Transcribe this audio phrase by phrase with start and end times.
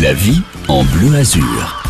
[0.00, 1.81] La vie en bleu azur.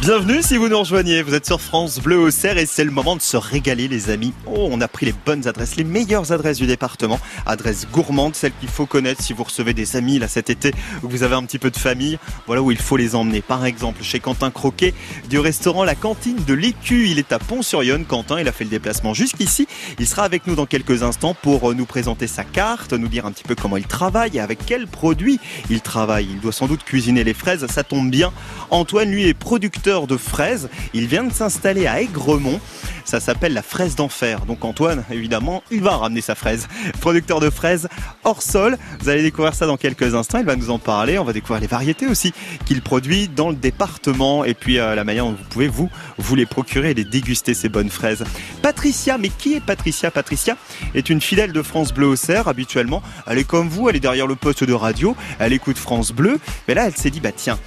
[0.00, 2.90] Bienvenue si vous nous rejoignez, vous êtes sur France Bleu au Cerf et c'est le
[2.90, 4.32] moment de se régaler les amis.
[4.46, 8.54] Oh, on a pris les bonnes adresses, les meilleures adresses du département, adresses gourmandes, celles
[8.60, 11.44] qu'il faut connaître si vous recevez des amis là cet été ou vous avez un
[11.44, 13.42] petit peu de famille, voilà où il faut les emmener.
[13.42, 14.94] Par exemple, chez Quentin Croquet
[15.28, 18.06] du restaurant La Cantine de l'Écu, il est à Pont-sur-Yonne.
[18.06, 19.68] Quentin, il a fait le déplacement jusqu'ici.
[19.98, 23.26] Il sera avec nous dans quelques instants pour euh, nous présenter sa carte, nous dire
[23.26, 25.38] un petit peu comment il travaille et avec quels produits
[25.68, 26.26] il travaille.
[26.30, 28.32] Il doit sans doute cuisiner les fraises, ça tombe bien.
[28.70, 30.68] Antoine, lui, est producteur de fraises.
[30.94, 32.60] Il vient de s'installer à Aigremont.
[33.04, 34.46] Ça s'appelle la fraise d'enfer.
[34.46, 36.68] Donc Antoine, évidemment, il va ramener sa fraise.
[37.00, 37.88] Producteur de fraises
[38.22, 38.78] hors sol.
[39.00, 40.38] Vous allez découvrir ça dans quelques instants.
[40.38, 41.18] Il va nous en parler.
[41.18, 42.32] On va découvrir les variétés aussi
[42.66, 46.36] qu'il produit dans le département et puis euh, la manière dont vous pouvez vous vous
[46.36, 48.24] les procurer et les déguster ces bonnes fraises.
[48.62, 50.10] Patricia, mais qui est Patricia?
[50.10, 50.56] Patricia
[50.94, 53.02] est une fidèle de France Bleu au Cerf habituellement.
[53.26, 56.38] Elle est comme vous, elle est derrière le poste de radio, elle écoute France Bleu.
[56.68, 57.58] Mais là, elle s'est dit bah tiens,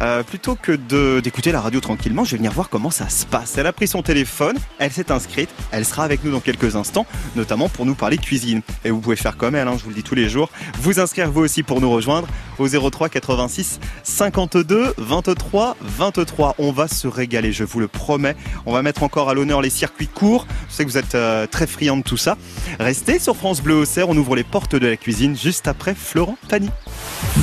[0.00, 0.72] euh, plutôt que
[1.20, 3.56] d'écouter la radio tranquillement, je vais venir voir comment ça se passe.
[3.58, 7.06] Elle a pris son téléphone, elle s'est inscrite, elle sera avec nous dans quelques instants,
[7.36, 8.62] notamment pour nous parler cuisine.
[8.84, 11.00] Et vous pouvez faire comme elle, hein, je vous le dis tous les jours, vous
[11.00, 16.54] inscrire vous aussi pour nous rejoindre au 03 86 52 23 23.
[16.58, 18.36] On va se régaler, je vous le promets.
[18.66, 20.46] On va mettre encore à l'honneur les circuits courts.
[20.68, 22.36] Je sais que vous êtes euh, très friand de tout ça.
[22.78, 25.94] Restez sur France Bleu au Cerf, on ouvre les portes de la cuisine juste après
[25.94, 26.70] Florent Pagny.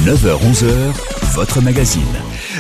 [0.06, 0.94] 9h-11h,
[1.34, 2.02] votre magazine.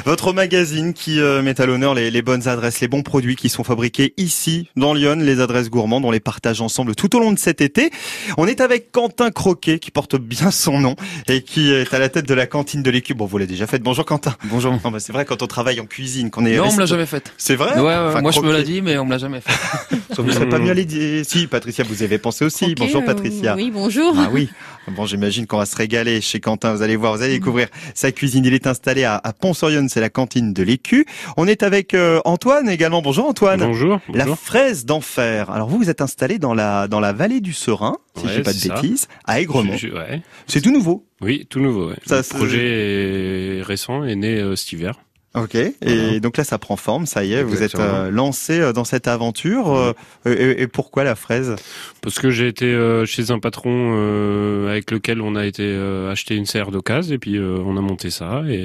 [0.06, 3.64] Votre magazine qui euh, met à l'honneur les, bonnes adresses, les bons produits qui sont
[3.64, 7.40] fabriqués ici, dans Lyon, les adresses gourmandes, on les partage ensemble tout au long de
[7.40, 7.92] cet été.
[8.38, 10.96] On est avec Quentin Croquet, qui porte bien son nom,
[11.28, 13.18] et qui est à la tête de la cantine de l'équipe.
[13.18, 13.80] Bon, vous l'avez déjà fait.
[13.80, 14.36] Bonjour Quentin.
[14.46, 14.74] Bonjour.
[14.74, 16.58] bah, c'est vrai, quand on travaille en cuisine, qu'on est...
[16.58, 17.34] Non, on me l'a jamais fait.
[17.38, 19.96] C'est vrai Ouais, moi je me l'ai dit, mais on me l'a jamais fait.
[20.18, 21.26] vous serait pas mieux aller dire...
[21.26, 22.76] Si, Patricia, vous avez pensé aussi.
[22.76, 23.56] bonjour Patricia.
[23.56, 24.16] oui, bonjour.
[24.18, 24.50] Ah oui.
[24.88, 26.74] Bon, j'imagine qu'on va se régaler chez Quentin.
[26.74, 28.46] Vous allez voir, vous allez découvrir sa cuisine.
[28.46, 31.06] Il est installé à, à Pont-sur-Yonne, c'est la cantine de l'écu.
[31.38, 33.02] On est avec euh, Antoine également.
[33.02, 33.60] Bonjour Antoine.
[33.60, 35.50] Bonjour, La fraise d'enfer.
[35.50, 38.42] Alors vous, vous êtes installé dans la dans la vallée du Serein, si je dis
[38.42, 39.74] pas de bêtises, à Aigremont.
[39.74, 40.22] ouais.
[40.48, 41.06] C'est tout nouveau.
[41.22, 41.90] Oui, tout nouveau.
[41.90, 41.96] Ouais.
[42.06, 44.94] Ça, Le projet est récent, est né euh, cet hiver.
[45.36, 45.54] Ok.
[45.56, 46.20] Et Voilà.
[46.20, 47.06] donc là, ça prend forme.
[47.06, 49.72] Ça y est, vous êtes euh, lancé euh, dans cette aventure.
[49.76, 49.94] euh,
[50.26, 51.56] et, et pourquoi la fraise?
[52.02, 55.78] Parce que j'ai été euh, chez un patron avec lequel on a été
[56.10, 58.64] acheter une serre d'occasion et puis on a monté ça et,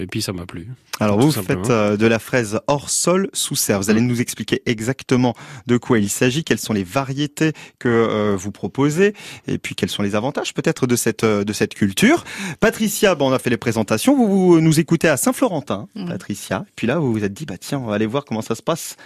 [0.00, 0.68] et puis ça m'a plu.
[0.98, 1.64] Alors vous simplement.
[1.64, 3.80] faites de la fraise hors sol sous serre.
[3.80, 5.34] Vous allez nous expliquer exactement
[5.66, 9.14] de quoi il s'agit, quelles sont les variétés que vous proposez,
[9.46, 12.24] et puis quels sont les avantages peut-être de cette de cette culture.
[12.60, 14.16] Patricia, bon, on a fait les présentations.
[14.16, 16.08] Vous, vous nous écoutez à Saint-Florentin, Mm.
[16.08, 16.64] Patricia.
[16.76, 18.62] Puis là, vous vous êtes dit, bah tiens, on va aller voir comment ça se
[18.62, 18.96] passe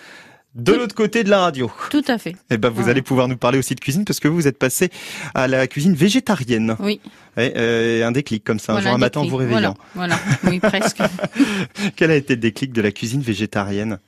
[0.55, 1.71] de l'autre côté de la radio.
[1.91, 2.37] Tout à fait.
[2.49, 4.59] Et ben vous allez pouvoir nous parler aussi de cuisine parce que vous, vous êtes
[4.59, 4.89] passé
[5.35, 6.77] à la cuisine végétarienne.
[6.79, 7.01] Oui.
[7.37, 9.75] Et, euh, un déclic comme ça, un jour un matin en vous réveillant.
[9.97, 10.51] Voilà, voilà.
[10.53, 10.99] Oui, presque.
[11.97, 13.99] Quel a été le déclic de la cuisine végétarienne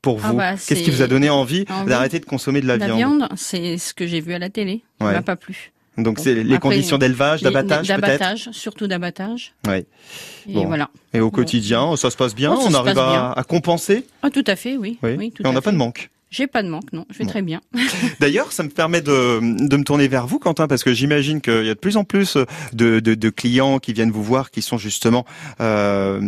[0.00, 1.88] pour Ah vous bah, Qu'est-ce qui vous a donné envie Envie.
[1.88, 4.50] d'arrêter de consommer de la, La viande, viande, c'est ce que j'ai vu à la
[4.50, 4.84] télé.
[5.00, 5.12] Ça Ouais.
[5.12, 5.72] m'a pas plu.
[5.96, 9.54] Donc c'est les après, conditions d'élevage, d'abattage peut-être D'abattage, surtout d'abattage.
[9.66, 9.86] Ouais.
[10.48, 10.66] Et Bon.
[10.66, 10.90] voilà.
[11.12, 11.36] Et au Bon.
[11.36, 14.04] quotidien, ça se passe bien Oh, On arrive à, compenser?
[14.22, 14.98] Ah, tout à fait, oui.
[15.02, 15.14] Oui.
[15.16, 16.10] oui tout Et on n'a pas de manque.
[16.34, 17.06] J'ai pas de manque, non.
[17.10, 17.30] Je vais Bon.
[17.30, 17.60] très bien.
[18.20, 21.64] D'ailleurs, ça me permet de, de me tourner vers vous, Quentin, parce que j'imagine qu'il
[21.64, 22.36] y a de plus en plus
[22.72, 25.24] de, de, de clients qui viennent vous voir, qui sont justement
[25.60, 26.20] euh,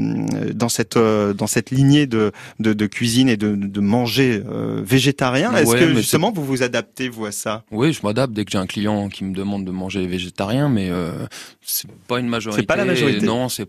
[0.54, 2.30] dans cette euh, dans cette lignée de,
[2.60, 5.52] de, de cuisine et de, de manger euh, végétarien.
[5.56, 7.64] Est-ce Ouais, que justement vous vous adaptez vous à ça?
[7.72, 10.88] Oui, je m'adapte dès que j'ai un client qui me demande de manger végétarien, mais
[10.90, 11.26] euh,
[11.62, 12.62] c'est pas une majorité.
[12.62, 13.26] C'est pas la majorité.
[13.26, 13.68] Non, c'est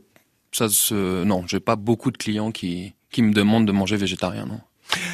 [0.51, 4.45] ça se non, j'ai pas beaucoup de clients qui qui me demandent de manger végétarien,
[4.45, 4.59] non.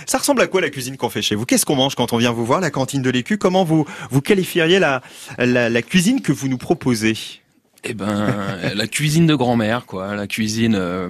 [0.05, 1.45] Ça ressemble à quoi la cuisine qu'on fait chez vous?
[1.45, 4.21] Qu'est-ce qu'on mange quand on vient vous voir, la cantine de l'écu Comment vous vous
[4.21, 5.01] qualifieriez la,
[5.37, 7.15] la, la cuisine que vous nous proposez?
[7.83, 8.33] Eh ben,
[8.75, 10.15] la cuisine de grand-mère, quoi.
[10.15, 11.09] La cuisine, euh,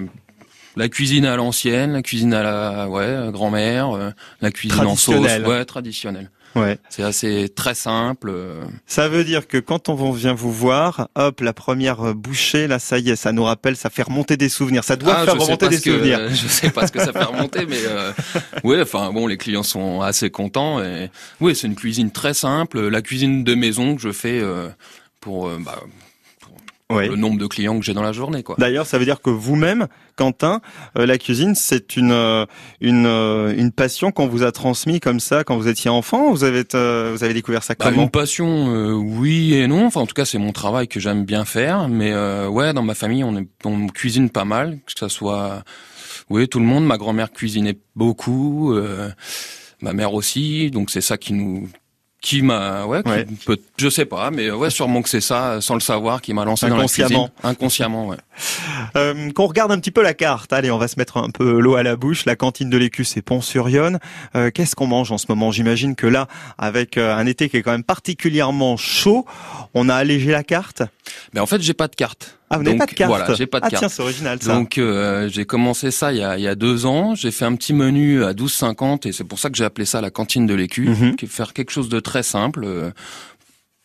[0.76, 4.10] la cuisine à l'ancienne, la cuisine à la, ouais, grand-mère, euh,
[4.42, 6.32] la cuisine en sauce, ouais, traditionnelle.
[6.56, 6.78] Ouais.
[6.90, 8.30] C'est assez très simple.
[8.32, 12.78] euh, Ça veut dire que quand on vient vous voir, hop, la première bouchée, là,
[12.80, 14.84] ça y est, ça nous rappelle, ça fait remonter des souvenirs.
[14.84, 16.20] Ça doit Ah, faire remonter des que- souvenirs.
[16.30, 18.12] je sais pas ce que ça fait remonter, mais euh,
[18.64, 20.84] ouais, enfin bon, les clients sont assez contents.
[20.84, 21.10] Et
[21.42, 24.70] oui, c'est une cuisine très simple, la cuisine de maison que je fais euh,
[25.20, 25.88] pour, euh, bah, pour
[26.92, 27.08] Oui.
[27.08, 28.56] le nombre de clients que j'ai dans la journée, quoi.
[28.60, 30.62] D'ailleurs, ça veut dire que vous-même, Quentin,
[30.98, 32.46] euh, la cuisine, c'est une euh,
[32.82, 36.32] une euh, une passion qu'on vous a transmis comme ça quand vous étiez enfant.
[36.32, 39.86] Vous avez euh, vous avez découvert ça Bah, comment une passion, euh, oui et non.
[39.88, 41.88] Enfin, en tout cas, c'est mon travail que j'aime bien faire.
[41.88, 45.64] Mais euh, ouais, dans ma famille, on, est, on cuisine pas mal, que ça soit,
[46.30, 46.86] oui, tout le monde.
[46.86, 49.10] Ma grand-mère cuisinait beaucoup, euh,
[49.82, 50.70] ma mère aussi.
[50.70, 51.70] Donc c'est ça qui nous
[52.24, 53.28] qui m'a ouais, qui Ouais.
[53.46, 56.46] peut- je sais pas mais ouais sûrement que c'est ça sans le savoir qui m'a
[56.46, 57.28] lancé dans la Inconsciemment.
[57.28, 58.18] cuisine inconsciemment ouais
[58.96, 60.54] Euh, qu'on regarde un petit peu la carte.
[60.54, 62.26] Allez, on va se mettre un peu l'eau à la bouche.
[62.26, 63.98] La cantine de l'Écu, c'est Pont-sur-Yonne.
[64.36, 65.52] Euh, Qu'est-ce qu'on mange en ce moment?
[65.52, 66.28] J'imagine que là,
[66.60, 69.26] avec euh, un été qui est quand même particulièrement chaud,
[69.74, 70.84] on a allégé la carte?
[71.34, 73.46] Mais en fait j'ai pas de carte Ah, vous n'avez pas de carte voilà j'ai
[73.48, 74.54] pas de Ah carte tiens, c'est original ça.
[74.54, 77.16] Donc euh, j'ai commencé ça il y a, il y a deux ans.
[77.16, 80.02] J'ai fait un petit menu à 12,50 et c'est pour ça que j'ai appelé ça
[80.02, 80.88] la cantine de l'écu.
[80.90, 81.16] Mhm.
[81.28, 82.64] Faire quelque chose de très simple.
[82.66, 82.92] euh,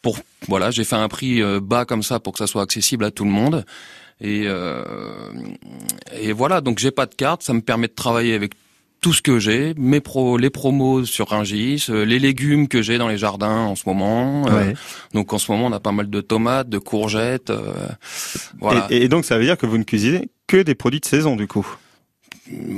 [0.00, 3.04] pour voilà, j'ai fait un prix euh, bas comme ça pour que ça soit accessible
[3.04, 3.64] à tout le monde.
[4.20, 4.84] Et euh,
[6.20, 7.42] et voilà, donc j'ai pas de carte.
[7.42, 8.52] Ça me permet de travailler avec
[9.00, 12.98] tout ce que j'ai, mes pro, les promos sur Ringis, euh, les légumes que j'ai
[12.98, 14.46] dans les jardins en ce moment.
[14.48, 14.72] euh,
[15.14, 17.50] donc en ce moment, on a pas mal de tomates, de courgettes.
[17.50, 17.72] euh,
[18.60, 18.86] voilà.
[18.90, 21.36] et, et donc, ça veut dire que vous ne cuisinez que des produits de saison,
[21.36, 21.66] du coup?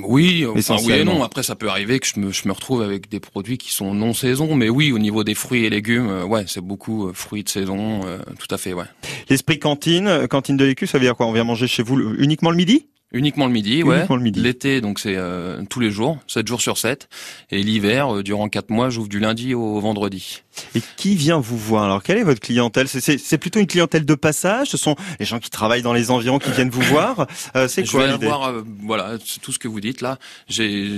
[0.02, 1.22] Oui, enfin, oui et non.
[1.22, 3.94] Après, ça peut arriver que je me, je me retrouve avec des produits qui sont
[3.94, 7.12] non saison, mais oui, au niveau des fruits et légumes, euh, ouais, c'est beaucoup euh,
[7.14, 8.84] fruits de saison, euh, tout à fait, ouais.
[9.28, 11.26] L'esprit cantine, euh, cantine de l'Écu, ça veut dire quoi?
[11.26, 12.88] On vient manger chez vous le- uniquement le midi?
[13.12, 13.96] Uniquement le midi, ouais.
[13.98, 14.40] Uniquement le midi.
[14.40, 17.08] L'été, donc c'est euh, tous les jours, 7 jours sur 7.
[17.50, 20.42] Et l'hiver, euh, durant 4 mois, j'ouvre du lundi au vendredi.
[20.76, 21.82] Et qui vient vous voir?
[21.84, 22.86] Alors, quelle est votre clientèle?
[22.86, 24.68] C'est- plutôt une clientèle de passage?
[24.68, 27.26] Ce sont les gens qui travaillent dans les environs qui viennent vous voir?
[27.56, 28.26] Euh, C'est Je quoi vais l'idée?
[28.26, 30.18] avoir, euh, voilà, tout ce que vous dites là.
[30.48, 30.88] J'ai,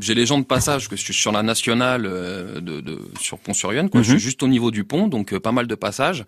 [0.00, 3.38] j'ai les gens de passage que je suis sur la nationale euh, de, de sur
[3.38, 4.02] Pont-sur-Yonne, quoi.
[4.02, 4.18] Je Mhm.
[4.18, 6.24] suis juste au niveau du pont, donc euh, pas mal de passages.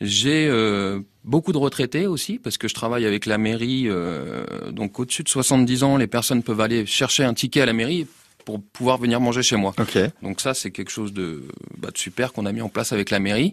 [0.00, 3.84] J'ai euh, beaucoup de retraités aussi parce que je travaille avec la mairie.
[3.86, 7.72] euh, donc au-dessus de 70 ans, les personnes peuvent aller chercher un ticket à la
[7.72, 8.06] mairie
[8.44, 9.74] pour pouvoir venir manger chez moi.
[9.78, 9.98] Ok.
[10.22, 11.42] Donc ça, c'est quelque chose de,
[11.76, 13.52] bah, de super qu'on a mis en place avec la mairie.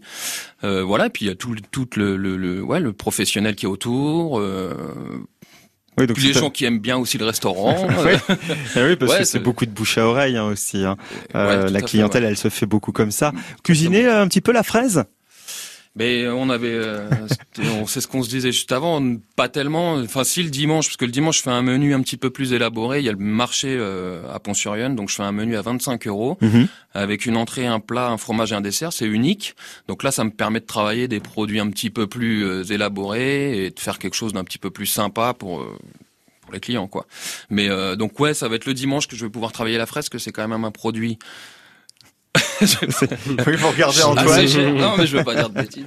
[0.63, 3.55] Euh, voilà, puis il y a tout, le- tout le, le, le- ouais, le professionnel
[3.55, 4.39] qui est autour.
[4.39, 4.73] Euh,
[5.97, 7.87] Oui, donc puis les gens qui aiment bien aussi le restaurant.
[8.05, 8.35] Oui.
[8.77, 10.85] Eh oui, parce Ouais, que c'est beaucoup de bouche à oreille hein, aussi.
[10.85, 10.95] hein.
[11.35, 12.29] Euh, Ouais, la fait, clientèle, ouais.
[12.29, 13.33] elle se fait beaucoup comme ça.
[13.63, 15.03] Cuisiner euh, un petit peu la fraise?
[15.97, 17.09] Mais on avait, euh,
[17.81, 19.01] on sait ce qu'on se disait juste avant,
[19.35, 19.93] pas tellement.
[19.93, 22.29] Enfin, si le dimanche, parce que le dimanche je fais un menu un petit peu
[22.29, 22.99] plus élaboré.
[22.99, 26.05] Il y a le marché euh, à Pont-sur-Yonne, donc je fais un menu à 25
[26.07, 26.37] euros
[26.93, 28.91] avec une entrée, un plat, un fromage et un dessert.
[28.93, 29.55] C'est unique.
[29.87, 33.65] Donc là, ça me permet de travailler des produits un petit peu plus euh, élaborés
[33.65, 35.61] et de faire quelque chose d'un petit peu plus sympa pour.
[35.61, 35.77] euh,
[36.41, 37.07] pour les clients quoi.
[37.49, 39.87] Mais euh, donc ouais, ça va être le dimanche que je vais pouvoir travailler la
[39.87, 41.17] fraise, que c'est quand même un produit
[42.61, 44.47] Oui, faut regarder assez Antoine.
[44.47, 44.73] cher.
[44.73, 45.85] Non, mais je veux pas dire de bêtises.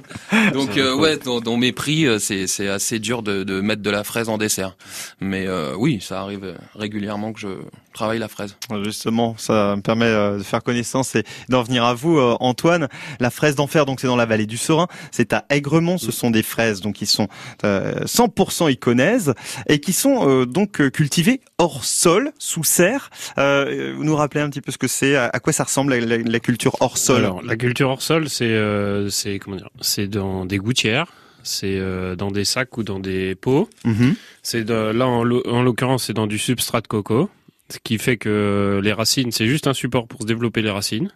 [0.53, 3.81] Donc euh, ouais, dans, dans mes prix, euh, c'est c'est assez dur de, de mettre
[3.81, 4.75] de la fraise en dessert.
[5.19, 7.47] Mais euh, oui, ça arrive régulièrement que je
[7.93, 8.55] travaille la fraise.
[8.83, 12.87] Justement, ça me permet euh, de faire connaissance et d'en venir à vous, euh, Antoine.
[13.19, 15.97] La fraise d'enfer, donc c'est dans la vallée du Serein, c'est à Aigremont.
[15.97, 17.27] Ce sont des fraises donc qui sont
[17.63, 19.33] euh, 100% iconaises
[19.67, 23.09] et qui sont euh, donc euh, cultivées hors sol, sous serre.
[23.37, 26.05] Euh, vous nous rappelez un petit peu ce que c'est, à, quoi ça ressemble la,
[26.05, 29.69] la- la culture hors sol Alors, la culture hors sol, c'est euh, c'est comment dire,
[29.81, 31.07] c'est dans des gouttières,
[31.43, 33.69] c'est euh, dans des sacs ou dans des pots.
[33.85, 34.15] Mhm.
[34.43, 37.29] C'est de- là en, l'o- en l'occurrence, c'est dans du substrat de coco,
[37.71, 41.11] ce qui fait que les racines, c'est juste un support pour se développer les racines.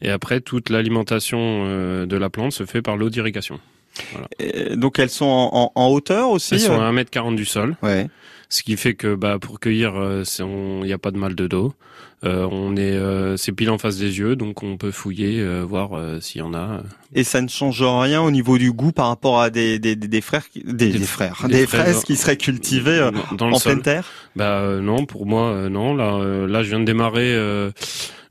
[0.00, 3.58] Et après, toute l'alimentation euh, de la plante se fait par l'eau d'irrigation.
[4.76, 6.54] Donc elles sont en, en- en hauteur aussi.
[6.54, 8.08] Elles sont euh à 1m40 du sol, Ouais.
[8.48, 11.46] Ce qui fait que bah, pour cueillir, euh, il n'y a pas de mal de
[11.46, 11.74] dos.
[12.24, 15.62] Euh, on est, euh, c'est pile en face des yeux, donc on peut fouiller, euh,
[15.62, 16.82] voir euh, s'il y en a.
[17.14, 20.08] Et ça ne change rien au niveau du goût par rapport à des, des, des,
[20.08, 24.04] des frères, qui- des, frères, des fraises, qui seraient cultivées euh, dans en pleine terre?
[24.34, 25.94] Bah euh, non, pour moi euh, non.
[25.94, 27.32] Là, euh, là, je viens de démarrer.
[27.34, 27.70] Euh,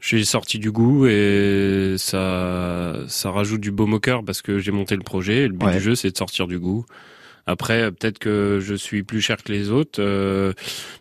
[0.02, 4.72] j'ai sorti du goût et ça, ça rajoute du baume au cœur parce que j'ai
[4.72, 5.38] monté le projet.
[5.44, 5.74] Et le but Ouais.
[5.74, 6.86] du jeu, c'est de sortir du goût.
[7.48, 10.54] Après, euh, peut-être que je suis plus cher que les autres, euh,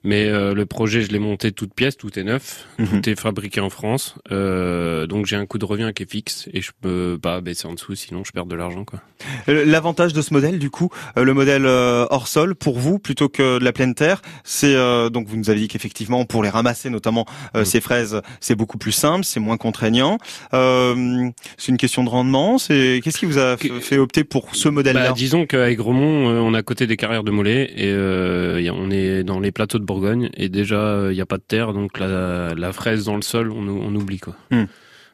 [0.05, 2.87] mais euh, le projet, je l'ai monté toute pièce, tout est neuf, Mhm.
[3.03, 4.15] tout est fabriqué en France.
[4.33, 7.67] Euh, donc j'ai un coût de revient qui est fixe et je peux pas baisser
[7.67, 9.00] en dessous, sinon je perds de l'argent quoi.
[9.49, 13.29] Euh, L'avantage de ce modèle, du coup, euh, le modèle hors sol, pour vous, plutôt
[13.29, 16.49] que de la pleine terre, c'est euh, donc vous nous avez dit qu'effectivement, pour les
[16.50, 17.26] ramasser, notamment
[17.57, 17.65] euh, Mm.
[17.65, 20.19] ces fraises, c'est beaucoup plus simple, c'est moins contraignant.
[20.55, 22.59] Euh, c'est une question de rendement.
[22.59, 25.09] C'est qu'est-ce qui vous a fait opter pour ce modèle-là?
[25.09, 28.90] Bah, disons Aigremont, euh, on est à côté des carrières de Mollet et euh, on
[28.90, 31.99] est dans les plateaux de Bourgogne et déjà il n'y a pas de terre donc
[31.99, 34.35] la, la fraise dans le sol on, on oublie quoi.
[34.50, 34.64] Hmm.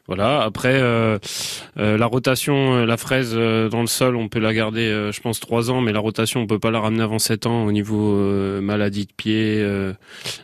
[0.07, 0.41] Voilà.
[0.41, 1.17] Après euh,
[1.77, 5.13] euh, la rotation, euh, la fraise euh, dans le sol, on peut la garder, euh,
[5.13, 7.63] je pense trois ans, mais la rotation on peut pas la ramener avant sept ans
[7.63, 9.93] au niveau euh, maladie de pied, euh,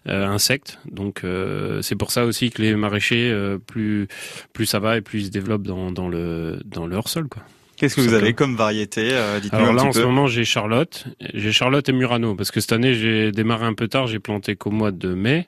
[0.07, 0.79] euh, insectes.
[0.89, 4.07] Donc euh, c'est pour ça aussi que les maraîchers euh, plus
[4.53, 7.27] plus ça va et plus ils se développent dans, dans le dans le hors sol
[7.27, 7.43] quoi.
[7.79, 11.05] Qu'est-ce que vous avez comme variété euh, Alors là, en ce moment, j'ai Charlotte.
[11.33, 14.07] J'ai Charlotte et Murano parce que cette année, j'ai démarré un peu tard.
[14.07, 15.47] J'ai planté qu'au mois de mai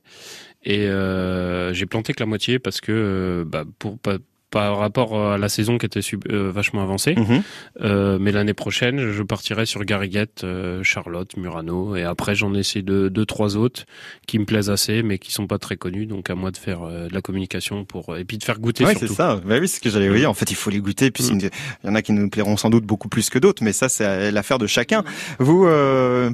[0.63, 4.17] et euh, j'ai planté que la moitié parce que euh, bah, pour pas
[4.51, 7.15] par rapport à la saison qui était vachement avancée.
[7.15, 8.17] Mhm.
[8.19, 10.45] mais l'année prochaine, je partirai sur Garriguette,
[10.83, 13.85] Charlotte, Murano, et après j'en essaie de deux trois autres
[14.27, 16.05] qui me plaisent assez, mais qui sont pas très connus.
[16.05, 18.85] Donc à moi de faire de la communication pour et puis de faire goûter.
[18.85, 19.39] Ouais, c'est ça.
[19.45, 20.29] Bah oui, c'est ce que j'allais vous dire.
[20.29, 21.11] En fait, il faut les goûter.
[21.11, 21.49] Puis il
[21.83, 24.31] y en a qui nous plairont sans doute beaucoup plus que d'autres, mais ça c'est
[24.31, 25.03] l'affaire de chacun.
[25.39, 25.67] Vous,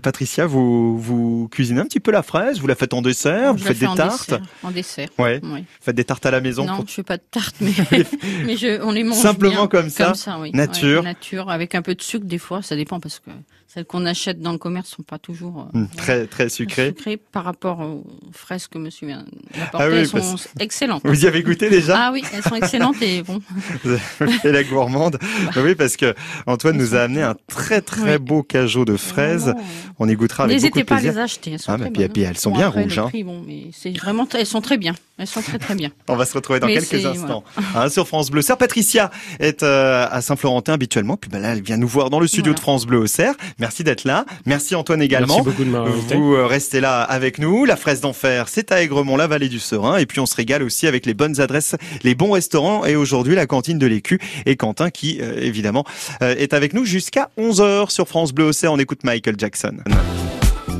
[0.01, 3.63] Patricia, vous vous cuisinez un petit peu la fraise, vous la faites en dessert, vous
[3.63, 4.33] faites des tartes?
[4.63, 5.09] en dessert.
[5.17, 5.39] Ouais.
[5.41, 6.65] Vous faites des tartes à la maison.
[6.65, 7.71] Non, je fais pas de tartes, mais,
[8.45, 10.05] mais je, on les mange simplement comme ça.
[10.05, 10.51] Comme ça, oui.
[10.53, 11.03] Nature.
[11.03, 13.31] nature, avec un peu de sucre des fois, ça dépend parce que
[13.67, 16.87] celles qu'on achète dans le commerce sont pas toujours euh, hmm, très très sucrées.
[16.87, 19.25] Sucrées par rapport aux fraises que Monsieur vient
[19.57, 21.01] d'apporter, ah elles sont excellentes.
[21.03, 23.41] Vous y avez goûté déjà Ah oui, elles sont excellentes et bon.
[24.45, 25.19] et la gourmande.
[25.53, 25.61] Bah.
[25.61, 29.53] Oui, parce que Antoine nous a amené un très très beau cajot de fraises.
[29.99, 30.69] On y goûtera avec plaisir.
[30.69, 31.51] N'hésitez pas à les acheter.
[31.51, 32.99] Elles sont ah, très puis, bonnes, elles sont bien rouges.
[32.99, 33.09] Hein.
[33.25, 34.95] bon, mais c'est vraiment, elles sont très bien.
[35.17, 35.89] Elles sont très très bien.
[36.07, 37.43] On va se retrouver dans quelques instants
[37.75, 38.43] hein, sur France Bleu.
[38.43, 39.09] Sœur Patricia
[39.39, 42.53] est euh, à Saint-Florentin habituellement, puis ben là elle vient nous voir dans le studio
[42.53, 43.33] de France Bleu au Cerf.
[43.59, 44.25] Merci d'être là.
[44.45, 45.43] Merci Antoine également.
[45.43, 47.65] Merci beaucoup de Vous euh, restez là avec nous.
[47.65, 50.63] La fraise d'enfer, c'est à Aigremont, la vallée du Serein, et puis on se régale
[50.63, 54.55] aussi avec les bonnes adresses, les bons restaurants, et aujourd'hui la cantine de l'écu et
[54.55, 55.85] Quentin qui euh, évidemment
[56.21, 58.71] est avec nous jusqu'à 11h sur France Bleu au Cerf.
[58.71, 59.77] On écoute Michael Jackson.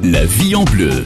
[0.04, 1.04] La vie en bleu.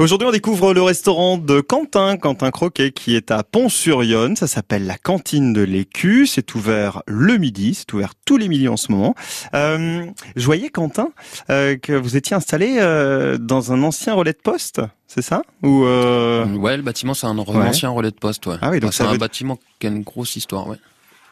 [0.00, 4.34] Aujourd'hui, on découvre le restaurant de Quentin, Quentin Croquet, qui est à Pont-sur-Yonne.
[4.34, 6.26] Ça s'appelle la cantine de l'Écu.
[6.26, 7.74] C'est ouvert le midi.
[7.74, 9.14] C'est ouvert tous les midis en ce moment.
[9.54, 11.10] Euh, je voyais, Quentin,
[11.48, 14.80] euh, que vous étiez installé euh, dans un ancien relais de poste.
[15.06, 15.42] C'est ça?
[15.62, 15.84] Ou.
[15.84, 18.46] Ouais, le bâtiment, c'est un ancien relais de poste.
[18.46, 18.56] Ouais.
[18.62, 20.66] Ah oui, donc c'est un bâtiment qui a une grosse histoire.
[20.66, 20.78] Ouais.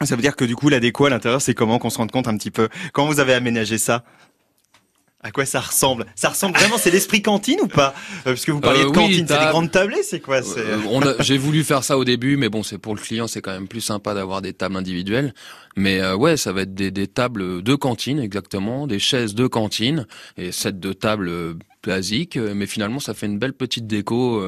[0.05, 2.11] Ça veut dire que du coup, la déco à l'intérieur, c'est comment qu'on se rende
[2.11, 2.69] compte un petit peu?
[2.93, 4.03] Quand vous avez aménagé ça?
[5.23, 6.05] À quoi ça ressemble?
[6.15, 7.95] Ça ressemble vraiment, c'est l'esprit cantine ou pas?
[8.19, 10.41] Euh, Parce que vous parliez euh, de cantine, c'est des grandes tablées, c'est quoi?
[10.57, 13.53] Euh, J'ai voulu faire ça au début, mais bon, c'est pour le client, c'est quand
[13.53, 15.33] même plus sympa d'avoir des tables individuelles.
[15.75, 20.05] Mais ouais, ça va être des, des, tables de cantine exactement, des chaises de cantine
[20.37, 22.37] et sept de tables basiques.
[22.37, 24.43] Mais finalement, ça fait une belle petite déco.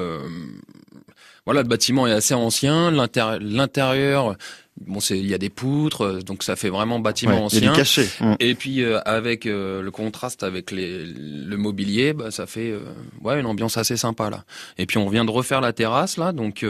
[1.45, 4.35] Voilà, le bâtiment est assez ancien, l'intérieur
[4.81, 7.71] Bon, c'est il y a des poutres, euh, donc ça fait vraiment bâtiment ancien.
[7.73, 8.09] caché.
[8.19, 8.33] Mmh.
[8.41, 12.73] Et puis euh, avec euh, le contraste avec les, le mobilier, bah, ça fait
[13.21, 14.43] ouais une ambiance assez sympa là.
[14.77, 16.65] Et puis on vient de refaire la terrasse là, donc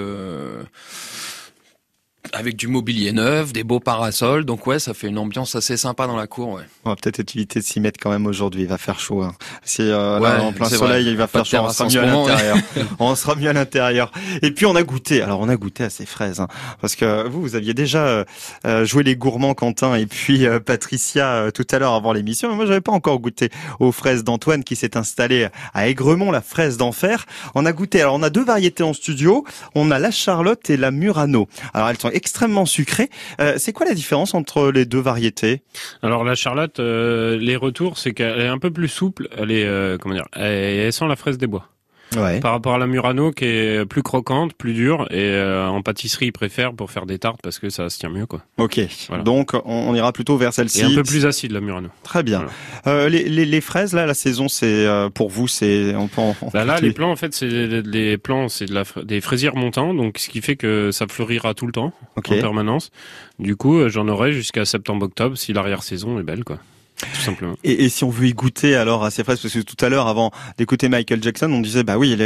[2.34, 6.08] avec du mobilier neuf, des beaux parasols, donc ouais, ça fait une ambiance assez sympa
[6.08, 6.54] dans la cour.
[6.54, 6.64] Ouais.
[6.84, 8.64] On va peut-être éviter de s'y mettre quand même aujourd'hui.
[8.64, 9.24] Il va faire chaud.
[9.24, 9.34] Hein.
[9.64, 11.58] Si euh, là, en plein soleil, il va faire chaud.
[11.60, 12.58] On sera mieux à l'intérieur.
[13.00, 14.12] on sera mieux à l'intérieur.
[14.42, 15.22] Et puis on a goûté.
[15.22, 16.48] Alors on a goûté à ces fraises, hein,
[16.82, 18.26] parce que vous, vous aviez déjà
[18.66, 22.50] euh, joué les gourmands, Quentin et puis euh, Patricia euh, tout à l'heure avant l'émission.
[22.50, 26.42] Mais moi, j'avais pas encore goûté aux fraises d'Antoine qui s'est installé à Aigremont, la
[26.42, 27.26] fraise d'enfer.
[27.54, 28.02] On a goûté.
[28.02, 29.46] Alors on a deux variétés en studio.
[29.76, 31.48] On a la Charlotte et la Murano.
[31.74, 33.12] Alors elles sont extrêmement sucré.
[33.40, 35.62] Euh, c'est quoi la différence entre les deux variétés?
[36.02, 39.30] Alors la Charlotte, euh, les retours, c'est qu'elle est un peu plus souple.
[39.38, 41.70] Elle est, euh, comment dire, elle sent la fraise des bois.
[42.12, 46.28] Par rapport à la Murano qui est plus croquante, plus dure et euh, en pâtisserie
[46.28, 48.42] ils préfèrent pour faire des tartes parce que ça se tient mieux quoi.
[48.58, 48.80] Ok.
[49.24, 50.84] Donc on, ira plutôt vers celle-ci.
[50.84, 51.90] Un peu plus acide la Murano.
[52.04, 52.46] Très bien.
[52.88, 56.22] Euh, les, les, les, fraises là, la saison c'est euh, pour vous c'est on peut
[56.54, 59.94] bah là les plants en fait c'est les plants c'est de la des fraisières montants
[59.94, 62.92] donc ce qui fait que ça fleurira tout le temps en permanence.
[63.40, 66.60] Du coup j'en aurai jusqu'à septembre octobre si l'arrière saison est belle quoi.
[66.98, 67.56] Tout simplement.
[67.64, 69.90] Et, et, si on veut y goûter alors à ces fraises, parce que tout à
[69.90, 72.18] l'heure, avant d'écouter Michael Jackson, on disait bah oui,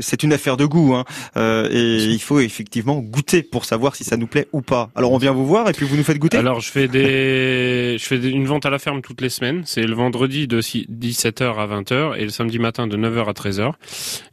[0.00, 1.04] c'est une affaire de goût, hein,
[1.36, 4.90] euh, et il faut effectivement goûter pour savoir si ça nous plaît ou pas.
[4.96, 6.38] Alors on vient vous voir et puis vous nous faites goûter.
[6.38, 9.62] Alors je fais des, je fais une vente à la ferme toutes les semaines.
[9.64, 13.72] C'est le vendredi de 17h à 20h et le samedi matin de 9h à 13h.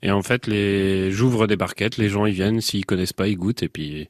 [0.01, 3.37] Et en fait, les, j'ouvre des barquettes, les gens ils viennent, s'ils connaissent pas, ils
[3.37, 4.07] goûtent et puis.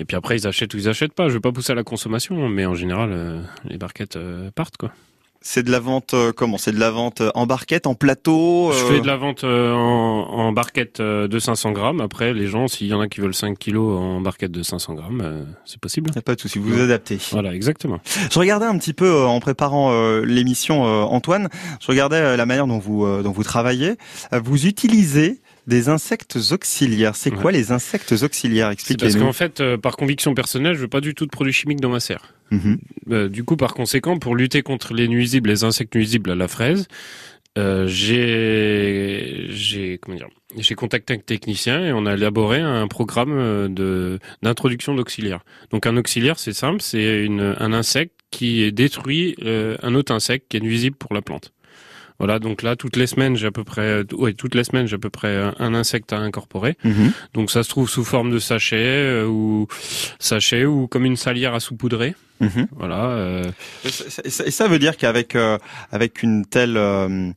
[0.00, 1.28] Et puis après, ils achètent ou ils achètent pas.
[1.28, 4.76] Je vais pas pousser à la consommation, mais en général, euh, les barquettes euh, partent,
[4.76, 4.92] quoi.
[5.40, 6.58] C'est de la vente euh, comment?
[6.58, 10.52] C'est de la vente en barquette, en plateau Je fais de la vente en, en,
[10.52, 12.00] barquette de 500 grammes.
[12.00, 14.94] Après, les gens, s'il y en a qui veulent 5 kilos en barquette de 500
[14.94, 16.10] grammes, c'est possible.
[16.16, 17.18] a pas de souci, vous vous adaptez.
[17.30, 18.00] Voilà, exactement.
[18.30, 21.48] Je regardais un petit peu en préparant l'émission, Antoine.
[21.80, 23.94] Je regardais la manière dont vous dont vous travaillez.
[24.32, 27.14] Vous utilisez des insectes auxiliaires.
[27.14, 28.70] C'est quoi les insectes auxiliaires?
[28.70, 29.12] Expliquez-nous.
[29.12, 31.80] Parce qu'en fait, euh, par conviction personnelle, je veux pas du tout de produits chimiques
[31.80, 32.34] dans ma serre.
[32.50, 32.78] Mhm.
[33.10, 36.48] Euh, du coup, par conséquent, pour lutter contre les nuisibles, les insectes nuisibles à la
[36.48, 36.88] fraise,
[37.58, 43.74] euh, j'ai j'ai comment dire j'ai contacté un technicien et on a élaboré un programme
[43.74, 45.44] de d'introduction d'auxiliaires.
[45.70, 50.60] Donc un auxiliaire, c'est simple, c'est un insecte qui détruit un autre insecte qui est
[50.60, 51.52] nuisible pour la plante.
[52.18, 54.96] Voilà, donc là toutes les semaines j'ai à peu près, ouais, toutes les semaines j'ai
[54.96, 56.76] à peu près un insecte à incorporer.
[56.82, 57.12] Mhm.
[57.34, 59.68] Donc ça se trouve sous forme de sachet euh, ou
[60.18, 62.14] sachet ou comme une salière à saupoudrer.
[62.40, 62.66] Mhm.
[62.76, 63.04] Voilà.
[63.10, 63.44] euh,
[64.24, 65.58] Et ça- veut dire qu'avec euh,
[65.92, 67.30] avec une telle euh,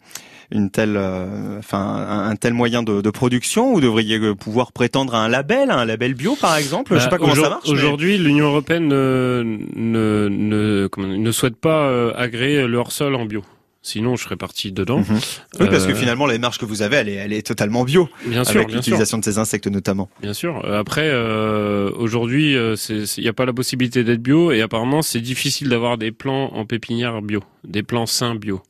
[0.54, 4.72] une telle, euh, enfin un, un tel moyen de, de production, vous devriez euh, pouvoir
[4.74, 6.96] prétendre à un label, à un label bio par exemple.
[6.96, 7.68] Je sais bah, pas comment ça marche.
[7.68, 12.78] mais- Aujourd'hui, l'Union européenne ne, ne, ne, comment dire, ne souhaite pas euh, agréer le
[12.78, 13.44] hors-sol en bio.
[13.84, 15.00] Sinon, je serais parti dedans.
[15.00, 15.20] Mhm.
[15.60, 17.84] Oui, parce que Euh, finalement, la démarche que vous avez, elle est, elle est totalement
[17.84, 20.08] bio, bien sûr, avec l'utilisation de ces insectes notamment.
[20.22, 20.64] Bien sûr.
[20.66, 25.20] Euh, Après, euh, aujourd'hui, il n'y a pas la possibilité d'être bio et apparemment, c'est
[25.22, 28.62] difficile d'avoir des plants en pépinière bio, des plants sains bio.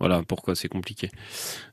[0.00, 1.10] Voilà pourquoi c'est compliqué.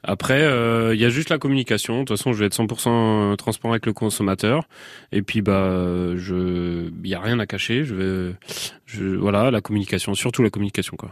[0.04, 2.00] Après, euh, il y a juste la communication.
[2.00, 4.68] De toute façon, je vais être 100% transparent avec le consommateur.
[5.12, 7.86] Et puis, bah, euh, je, il y a rien à cacher.
[7.86, 8.36] Je vais,
[8.94, 11.10] je, voilà, la communication, surtout la communication, quoi.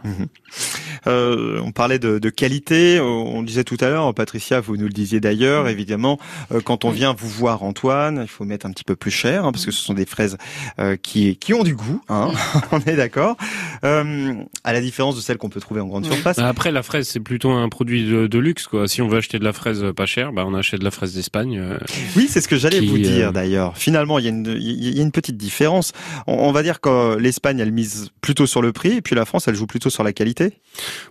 [1.07, 4.85] Euh, on parlait de, de qualité, euh, on disait tout à l'heure, Patricia, vous nous
[4.85, 6.19] le disiez d'ailleurs, évidemment,
[6.51, 9.45] euh, quand on vient vous voir Antoine, il faut mettre un petit peu plus cher,
[9.45, 10.37] hein, parce que ce sont des fraises
[10.79, 12.31] euh, qui, qui ont du goût, hein,
[12.71, 13.35] on est d'accord,
[13.83, 16.37] euh, à la différence de celles qu'on peut trouver en grande surface.
[16.37, 18.80] Après, la fraise, c'est plutôt un produit de, de luxe, quoi.
[18.87, 21.13] Si on veut acheter de la fraise pas chère, bah, on achète de la fraise
[21.13, 21.57] d'Espagne.
[21.59, 21.77] euh,
[22.15, 23.77] Oui, c'est ce que j'allais vous dire euh, d'ailleurs.
[23.77, 25.91] Finalement, il y, a une, il y a une petite différence.
[26.27, 29.25] On, on va dire que l'Espagne, elle mise plutôt sur le prix, et puis la
[29.25, 30.53] France, elle joue plutôt sur la qualité.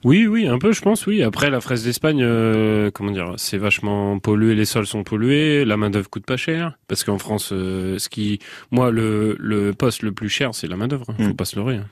[0.04, 1.22] Oui, oui, un peu, je pense, oui.
[1.22, 5.76] Après, la fraise d'Espagne, euh, comment dire, c'est vachement pollué, les sols sont pollués, la
[5.76, 8.38] main d'œuvre coûte pas cher, parce qu'en France, euh, ce qui,
[8.70, 11.06] moi, le, le poste le plus cher, c'est la main d'œuvre.
[11.08, 11.14] hein.
[11.18, 11.34] Faut Mm.
[11.34, 11.76] pas se leurrer.
[11.76, 11.86] hein.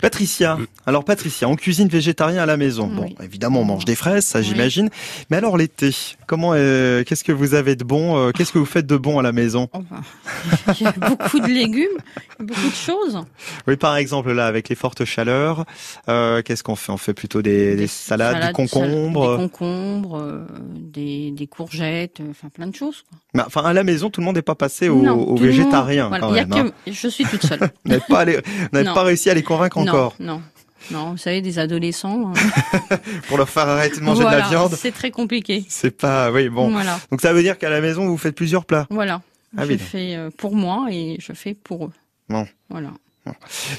[0.00, 2.86] Patricia, alors Patricia, on cuisine végétarien à la maison.
[2.86, 3.16] Bon, Oui.
[3.22, 4.44] évidemment, on mange des fraises, ça Oui.
[4.46, 4.90] j'imagine.
[5.30, 5.90] Mais alors l'été,
[6.26, 9.18] comment, euh, qu'est-ce que vous avez de bon euh, Qu'est-ce que vous faites de bon
[9.18, 9.68] à la maison?
[9.72, 9.78] Oh,
[10.80, 11.86] Il y a beaucoup de légumes,
[12.40, 13.18] beaucoup de choses.
[13.66, 15.64] Oui, par exemple là, avec les fortes chaleurs,
[16.08, 16.92] euh, qu'est-ce qu'on fait?
[16.92, 19.36] On fait plutôt des, des salades, du concombre.
[19.36, 23.02] Des concombres, euh, des, des courgettes, enfin plein de choses.
[23.08, 23.18] quoi.
[23.34, 25.26] Mais, Enfin, à la maison, tout le monde n'est pas passé au, Non, au le
[25.26, 26.70] monde- végétarien voilà, quand hein.
[26.86, 27.58] que- Je suis toute seule.
[27.84, 28.40] Vous n'avez pas, allé-
[28.72, 30.34] vous pas réussi à les convaincre encore Non,
[30.90, 31.10] non, non.
[31.12, 32.32] Vous savez, des adolescents.
[32.32, 32.96] euh,
[33.28, 34.74] pour leur faire arrêter de manger de la viande.
[34.74, 35.64] C'est très compliqué.
[35.68, 36.70] C'est pas, oui, bon.
[36.70, 38.86] Voilà, Donc ça veut dire qu'à la maison, vous faites plusieurs plats.
[38.90, 39.22] voilà.
[39.58, 41.92] Ah je fais euh, pour moi et je fais pour eux.
[42.28, 42.46] Bon.
[42.68, 42.90] Voilà.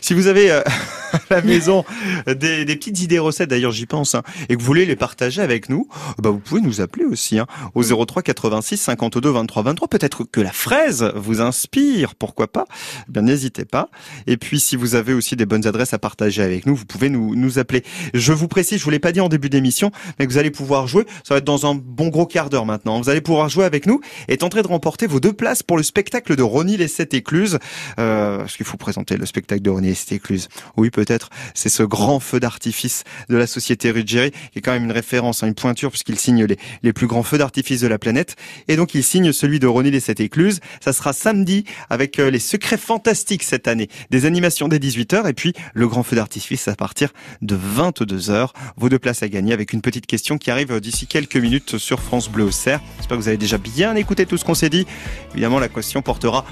[0.02, 0.62] Si vous avez euh,
[1.14, 1.86] à la maison
[2.28, 5.42] des, des petites idées recettes, d'ailleurs j'y pense, hein, et que vous voulez les partager
[5.42, 5.88] avec nous,
[6.20, 9.88] bah vous pouvez nous appeler aussi hein, au 03 86 52 23 23.
[9.88, 12.66] Peut-être que la fraise vous inspire, pourquoi pas?
[13.08, 13.90] Eh Bien n'hésitez pas.
[14.26, 17.10] Et puis si vous avez aussi des bonnes adresses à partager avec nous, vous pouvez
[17.10, 17.84] nous, nous appeler.
[18.14, 20.52] Je vous précise, je vous l'ai pas dit en début d'émission, mais que vous allez
[20.52, 21.06] pouvoir jouer.
[21.24, 23.02] Ça va être dans un bon gros quart d'heure maintenant.
[23.02, 25.84] Vous allez pouvoir jouer avec nous et tenter de remporter vos deux places pour le
[25.84, 27.60] spectacle de Ronnie les Sept Écluses.
[28.00, 29.37] Euh, parce qu'il faut présenter le spectacle?
[29.42, 30.50] De Ronnie les Sept Écluses.
[30.76, 31.30] Oui, peut-être.
[31.54, 35.44] C'est ce grand feu d'artifice de la société Ruggieri, qui est quand même une référence,
[35.44, 36.48] hein, une pointure, puisqu'il signe
[36.82, 38.36] les, plus grands feux d'artifice de la planète.
[38.68, 40.60] Et donc, il signe celui de Sept Écluses.
[40.84, 43.90] Ça sera samedi avec euh, les secrets fantastiques cette année.
[44.10, 48.50] Des animations dès 18h et puis le grand feu d'artifice à partir de 22h.
[48.78, 51.78] Vos deux places à gagner avec une petite question qui arrive euh, d'ici quelques minutes
[51.78, 52.82] sur France Bleu au Cerf.
[52.98, 54.86] J'espère que vous avez déjà bien écouté tout ce qu'on s'est dit.
[55.32, 56.46] Évidemment, la question portera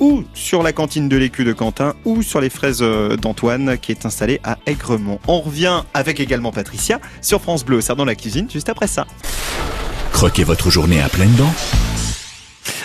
[0.00, 3.92] ou sur la cantine de l'écu de Quentin ou sur les fraises euh, d'Antoine qui
[3.92, 5.18] est installée à Aigremont.
[5.26, 9.06] On revient avec également Patricia sur France Bleu Cerf dans la cuisine juste après ça.
[10.12, 11.52] Croquez votre journée à pleines dents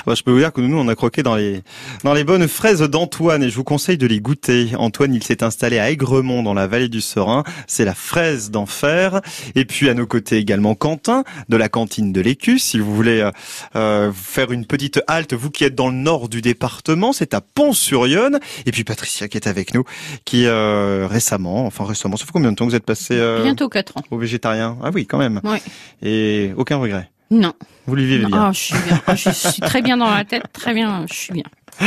[0.06, 1.62] Bah, je peux vous dire que nous, on a croqué dans les,
[2.04, 4.72] dans les bonnes fraises d'Antoine et je vous conseille de les goûter.
[4.78, 7.44] Antoine, il s'est installé à Aigremont dans la vallée du Serein.
[7.68, 9.22] C'est la fraise d'enfer.
[9.56, 12.60] Et puis à nos côtés également Quentin de la cantine de l'Écu.
[12.60, 13.32] Si vous voulez euh,
[13.76, 17.42] euh, faire une petite halte, vous qui êtes dans le nord du département, c'est à
[17.42, 18.40] Pont-sur-Yonne.
[18.66, 19.84] Et puis Patricia qui est avec nous,
[20.26, 23.44] qui euh, récemment, enfin récemment, ça fait combien de temps que vous êtes passé euh,
[23.44, 24.02] Bientôt 4 ans.
[24.12, 24.78] au végétarien?
[24.84, 25.42] Ah oui, quand même.
[25.44, 25.62] Ouais.
[26.02, 27.10] Et aucun regret.
[27.32, 27.54] Non.
[27.88, 28.48] Vous lui vivez bien.
[28.48, 29.02] Ah, je suis bien.
[29.08, 30.44] Ah, je suis très bien dans la tête.
[30.54, 31.06] Très bien.
[31.10, 31.44] Je suis bien.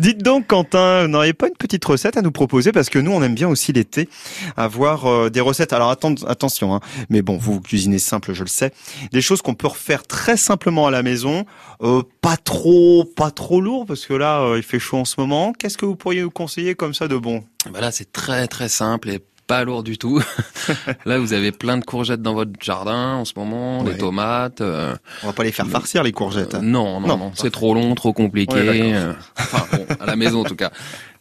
[0.00, 3.12] Dites donc, Quentin, vous n'auriez pas une petite recette à nous proposer Parce que nous,
[3.12, 4.08] on aime bien aussi l'été
[4.56, 5.72] avoir euh, des recettes.
[5.72, 8.72] Alors atten- attention, hein, mais bon, vous, vous cuisinez simple, je le sais.
[9.12, 11.46] Des choses qu'on peut refaire très simplement à la maison,
[11.82, 15.14] euh, pas trop, pas trop lourd, parce que là, euh, il fait chaud en ce
[15.18, 15.52] moment.
[15.52, 17.44] Qu'est-ce que vous pourriez nous conseiller comme ça de bon?
[17.72, 20.20] Bah là, c'est très très simple et pas lourd du tout.
[21.06, 23.92] là, vous avez plein de courgettes dans votre jardin en ce moment, Ouais.
[23.92, 24.60] des tomates.
[24.60, 26.54] euh, On va pas les faire farcir les courgettes.
[26.54, 27.16] euh, non, non, Non.
[27.18, 28.54] non, c'est trop long, trop compliqué.
[28.54, 30.70] Ouais, euh, enfin, bon, à la maison en tout cas.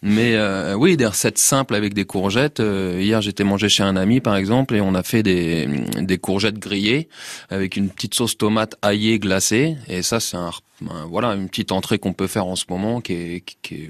[0.06, 2.60] Mais euh, oui, des recettes simples avec des courgettes.
[2.60, 5.66] Euh, hier, j'étais mangé chez un ami, par exemple, et on a fait des,
[6.02, 7.08] des courgettes grillées
[7.50, 9.78] avec une petite sauce tomate aillée glacée.
[9.88, 10.50] Et ça, c'est un,
[10.90, 13.90] un- voilà une petite entrée qu'on peut faire en ce moment qui est, qui est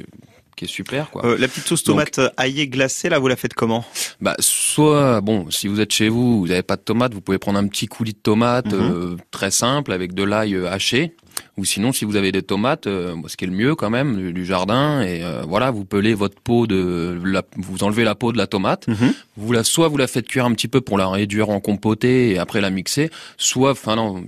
[0.55, 1.25] qui est super quoi.
[1.25, 3.85] Euh, la petite sauce tomate Donc, aillée glacée là, vous la faites comment?
[4.21, 7.37] Bah soit bon, si vous êtes chez vous, vous n'avez pas de tomate, vous pouvez
[7.39, 9.17] prendre un petit coulis de tomate mm -hmm.
[9.31, 11.13] très simple avec de l'ail haché
[11.57, 14.17] ou sinon si vous avez des tomates, euh, ce qui est le mieux quand même
[14.17, 18.15] du, du jardin et euh, voilà, vous pelez votre peau de la, vous enlevez la
[18.15, 19.13] peau de la tomate, mm -hmm.
[19.37, 22.31] vous la soit vous la faites cuire un petit peu pour la réduire en compoté
[22.31, 24.23] et après la mixer, soit enfin non,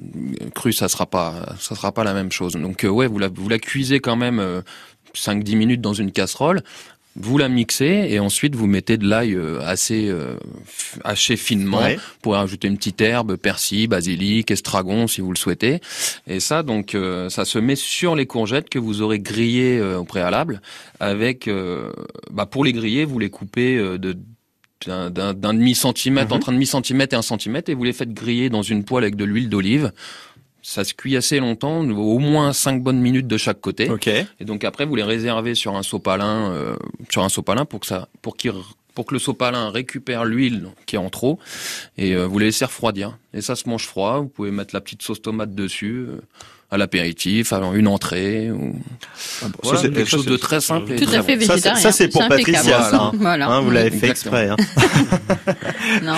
[0.53, 2.53] crue ça sera pas ça sera pas la même chose.
[2.53, 4.39] Donc euh, ouais, vous la vous la cuisez quand même
[5.15, 6.61] 5-10 minutes dans une casserole
[7.17, 10.35] vous la mixez et ensuite vous mettez de l'ail assez euh,
[11.03, 11.97] haché finement ouais.
[12.21, 15.79] pour ajouter une petite herbe, persil, basilic, estragon si vous le souhaitez.
[16.27, 19.99] Et ça donc euh, ça se met sur les courgettes que vous aurez grillées euh,
[19.99, 20.61] au préalable.
[20.99, 21.49] Avec
[22.31, 24.17] bah, pour les griller vous les coupez de
[24.85, 26.35] d'un demi centimètre, mm -hmm.
[26.35, 29.03] entre un demi centimètre et un centimètre, et vous les faites griller dans une poêle
[29.05, 29.91] avec de l'huile d'olive
[30.65, 33.87] ça se cuit assez longtemps, au moins 5 bonnes minutes de chaque côté.
[33.87, 34.25] Okay.
[34.39, 36.75] Et donc après, vous les réservez sur un sopalin, euh,
[37.09, 38.51] sur un sopalin pour que ça, pour qu'il
[38.95, 41.37] pour que le sopalin récupère l'huile qui est en trop
[41.97, 43.19] et euh, vous les laissez refroidir.
[43.33, 44.21] Et ça se mange froid.
[44.21, 46.07] Vous pouvez mettre la petite sauce tomate dessus.
[46.09, 46.21] Euh,
[46.71, 48.75] à l'apéritif, alors une entrée ou
[49.43, 51.45] ah bon, voilà, ça, quelque chose de très simple et tout très à fait bon.
[51.45, 51.79] végétarien.
[51.79, 52.95] Ça, c'est pour Patricia, ça.
[52.95, 53.11] Hein.
[53.13, 53.49] voilà.
[53.49, 54.49] Hein, vous l'avez fait exprès.
[54.49, 54.55] Hein.
[56.01, 56.15] non.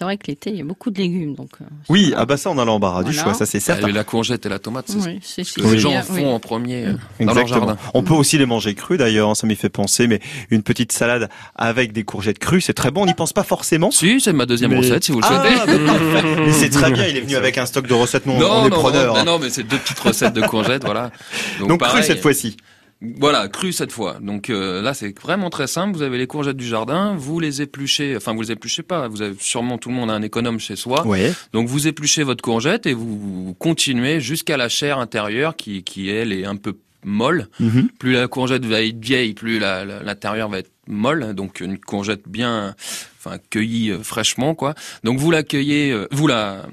[0.00, 1.34] C'est vrai que l'été, il y a beaucoup de légumes.
[1.34, 3.10] Donc, euh, oui, ah bah ça, on a l'embarras voilà.
[3.10, 3.86] du choix, ça c'est certain.
[3.86, 6.24] Ah, la courgette et la tomate, c'est oui, ce que les gens font oui.
[6.24, 7.76] en premier euh, dans leur jardin.
[7.92, 11.28] On peut aussi les manger crus d'ailleurs, ça m'y fait penser, mais une petite salade
[11.54, 13.90] avec des courgettes crues, c'est très bon, on n'y pense pas forcément.
[13.90, 14.78] Si, c'est ma deuxième mais...
[14.78, 15.54] recette si vous le souhaitez.
[15.54, 18.38] Ah, bah, mais c'est très bien, il est venu avec un stock de recettes, non,
[18.38, 19.16] non on est non, preneurs.
[19.16, 21.10] Non, non, mais c'est deux petites recettes de courgettes, voilà.
[21.58, 22.56] Donc, Donc pareil, cru cette fois-ci.
[23.02, 24.18] Voilà, cru cette fois.
[24.20, 25.96] Donc euh, là, c'est vraiment très simple.
[25.96, 28.14] Vous avez les courgettes du jardin, vous les épluchez.
[28.16, 29.08] Enfin, vous les épluchez pas.
[29.08, 31.06] Vous avez sûrement tout le monde a un économe chez soi.
[31.06, 31.32] Ouais.
[31.52, 36.32] Donc vous épluchez votre courgette et vous continuez jusqu'à la chair intérieure qui, qui elle
[36.32, 37.48] est un peu molle.
[37.58, 37.88] Mhm.
[37.98, 41.34] Plus la courgette va être vieille, plus l'intérieur va être molle.
[41.34, 42.74] Donc une courgette bien,
[43.18, 44.74] enfin cueillie euh, fraîchement quoi.
[45.04, 46.66] Donc vous la cueillez, euh, vous la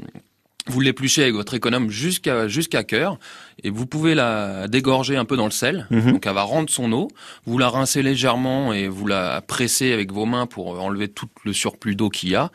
[0.70, 3.20] vous l'épluchez avec votre économe jusqu'à jusqu'à cœur
[3.64, 5.88] et vous pouvez la dégorger un peu dans le sel.
[5.90, 5.98] Mhm.
[5.98, 6.12] Mmh.
[6.14, 7.10] Donc elle va rendre son eau.
[7.46, 11.54] Vous la rincez légèrement et vous la pressez avec vos mains pour enlever tout le
[11.54, 12.52] surplus d'eau qu'il y a.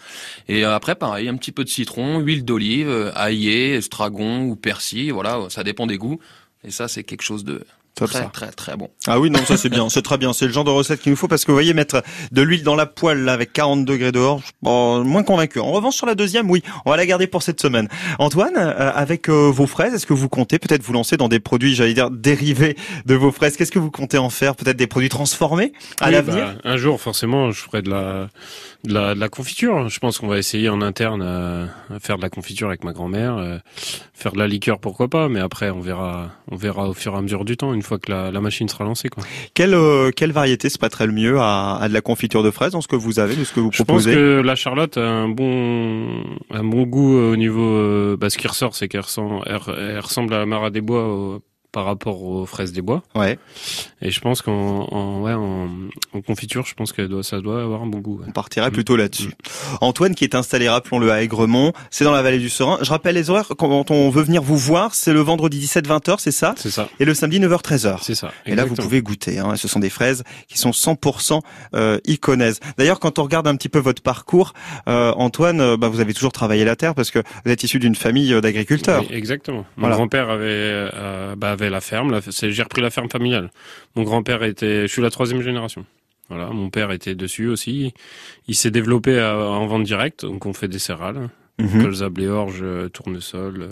[0.49, 5.39] Et après pareil, un petit peu de citron, huile d'olive, aillé, estragon ou persil, voilà,
[5.49, 6.21] ça dépend des goûts.
[6.65, 8.31] Et ça c'est quelque chose de Top très, ça.
[8.33, 8.89] très très bon.
[9.07, 10.33] Ah oui, non, ça c'est bien, c'est très bien.
[10.33, 12.63] C'est le genre de recette qu'il nous faut parce que vous voyez mettre de l'huile
[12.63, 15.61] dans la poêle là avec 40 degrés dehors, bon, moins convaincu.
[15.61, 17.89] En revanche sur la deuxième, oui, on va la garder pour cette semaine.
[18.19, 21.39] Antoine, euh, avec euh, vos fraises, est-ce que vous comptez peut-être vous lancer dans des
[21.41, 23.57] produits, j'allais dire dérivés de vos fraises?
[23.59, 24.57] Qu'est-ce que vous comptez en faire?
[24.57, 26.55] Peut-être des produits transformés à oui, l'avenir?
[26.65, 28.29] bah, Un jour, forcément, je ferai de la
[28.85, 29.89] de la, de la confiture.
[29.89, 32.93] Je pense qu'on va essayer en interne à, à, faire de la confiture avec ma
[32.93, 33.59] grand-mère, euh,
[34.13, 35.29] faire de la liqueur, pourquoi pas.
[35.29, 37.99] Mais après, on verra, on verra au fur et à mesure du temps, une fois
[37.99, 39.09] que la, la machine sera lancée.
[39.09, 39.25] Quoi.
[39.55, 42.73] Quelle, euh, quelle variété se prêterait le mieux à, à, de la confiture de fraises
[42.73, 44.97] dans ce que vous avez, de ce que vous proposez Je pense que la Charlotte
[44.97, 47.63] a un bon, un bon goût au niveau.
[47.63, 50.81] Euh, bah, ce qui ressort, c'est qu'elle ressemble, elle, elle, ressemble à la Mara des
[50.81, 51.07] Bois.
[51.07, 53.03] Au, par rapport aux fraises des bois.
[53.15, 53.39] Ouais.
[54.01, 55.69] Et je pense qu'en en, ouais, en,
[56.15, 58.19] en, confiture, je pense que doit, ça doit avoir un bon goût.
[58.19, 58.27] Ouais.
[58.29, 58.73] On partirait mmh.
[58.73, 59.29] plutôt là-dessus.
[59.29, 59.77] Mmh.
[59.81, 62.79] Antoine, qui est installé, rappelons-le, à Aigremont, c'est dans la vallée du Serein.
[62.83, 66.31] Je rappelle les horaires, quand on veut venir vous voir, c'est le vendredi 17-20h, c'est
[66.31, 66.55] ça?
[66.57, 66.89] C'est ça.
[67.01, 67.99] Et le samedi 9h-13h.
[68.03, 68.29] C'est ça.
[68.29, 68.33] Exactement.
[68.47, 69.39] Et là, vous pouvez goûter.
[69.39, 69.57] Hein.
[69.57, 71.41] Ce sont des fraises qui sont 100%
[71.75, 72.61] euh, iconaises.
[72.77, 74.53] D'ailleurs, quand on regarde un petit peu votre parcours,
[74.89, 77.79] euh, Antoine, euh, bah, vous avez toujours travaillé la terre parce que vous êtes issu
[77.79, 79.05] d'une famille euh, d'agriculteurs.
[79.09, 79.65] Oui, exactement.
[79.77, 79.97] Mon voilà.
[79.97, 83.51] grand-père avait, euh, bah, avait la ferme, j'ai repris la ferme familiale.
[83.97, 85.85] Mon grand-père était, je suis la troisième génération.
[86.29, 87.93] Voilà, mon père était dessus aussi.
[88.49, 91.83] Il s'est développé à, en vente directe, donc on fait des céréales, mm -hmm.
[91.83, 93.69] colza, blé, orge, tournesol,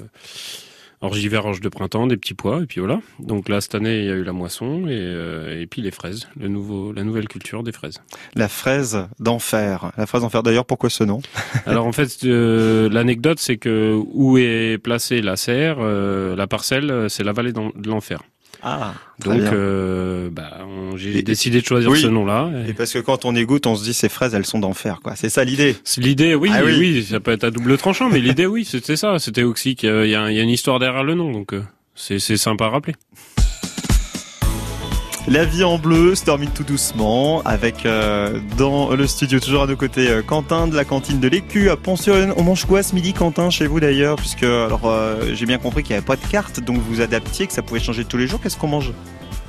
[1.00, 3.00] orge d'hiver, orge de printemps, des petits pois, et puis voilà.
[3.18, 5.90] Donc là, cette année, il y a eu la moisson et, euh, et puis les
[5.90, 8.02] fraises, le nouveau, la nouvelle culture des fraises.
[8.34, 9.92] La fraise d'enfer.
[9.96, 11.22] La fraise d'enfer, d'ailleurs, pourquoi ce nom?
[11.66, 17.06] Alors en fait, euh, l'anecdote, c'est que où est placée la serre, euh, la parcelle,
[17.08, 18.22] c'est la vallée de l'enfer.
[18.62, 20.59] Ah, donc euh, bah,
[20.96, 22.01] j'ai décidé de choisir oui.
[22.01, 22.51] ce nom-là.
[22.66, 22.70] Et...
[22.70, 22.75] et...
[22.75, 25.16] parce que quand on égoutte, on se dit ces fraises, elles sont d'enfer, quoi.
[25.16, 25.77] C'est ça l'idée.
[25.96, 28.96] L'idée, oui, ah, oui, oui, ça peut être à double tranchant, mais l'idée, oui, c'était
[28.96, 29.18] ça.
[29.18, 31.62] C'était aussi qu'il y, y, a une histoire derrière le nom, donc euh,
[31.94, 32.94] c'est sympa à rappeler.
[35.28, 39.66] La vie en bleu se termine tout doucement avec euh, dans le studio toujours à
[39.66, 41.96] nos côtés euh, Quentin de la cantine de l'Écu à pont
[42.37, 44.16] On mange quoi ce midi Quentin chez vous d'ailleurs?
[44.16, 47.46] Puisque alors euh, j'ai bien compris qu'il n'y avait pas de carte donc vous adaptiez
[47.46, 48.40] que ça pouvait changer tous les jours.
[48.40, 48.92] Qu'est-ce qu'on mange?